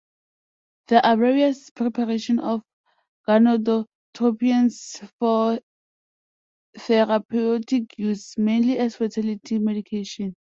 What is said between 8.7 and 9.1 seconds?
as